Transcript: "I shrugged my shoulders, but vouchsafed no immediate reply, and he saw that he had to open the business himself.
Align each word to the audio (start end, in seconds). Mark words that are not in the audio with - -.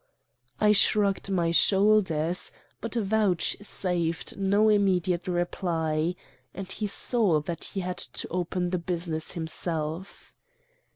"I 0.59 0.71
shrugged 0.71 1.29
my 1.29 1.51
shoulders, 1.51 2.51
but 2.79 2.95
vouchsafed 2.95 4.35
no 4.35 4.67
immediate 4.67 5.27
reply, 5.27 6.15
and 6.55 6.71
he 6.71 6.87
saw 6.87 7.39
that 7.41 7.65
he 7.65 7.81
had 7.81 7.99
to 8.17 8.27
open 8.29 8.71
the 8.71 8.79
business 8.79 9.33
himself. 9.33 10.33